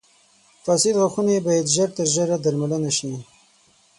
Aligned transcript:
•فاسد 0.65 0.93
غاښونه 0.99 1.33
باید 1.47 1.71
ژر 1.75 1.89
تر 1.97 2.07
ژره 2.13 2.37
درملنه 2.43 2.91
شي. 2.97 3.11